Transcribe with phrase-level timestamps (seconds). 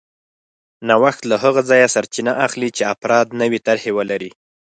[0.87, 4.31] نوښت له هغه ځایه سرچینه اخلي چې افراد نوې طرحې ولري